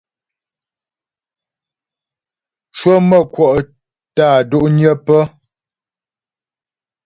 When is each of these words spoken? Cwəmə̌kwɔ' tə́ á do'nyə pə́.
Cwəmə̌kwɔ' 2.77 3.49
tə́ 4.15 4.27
á 4.37 4.45
do'nyə 4.49 4.91
pə́. 5.05 5.21